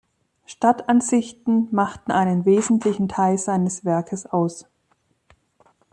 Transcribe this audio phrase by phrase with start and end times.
[0.47, 4.65] Stadtansichten machten einen wesentlichen Teil seines Werkes aus.